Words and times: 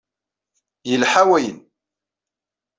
Yelḥa 0.89 1.23
wayen. 1.29 1.59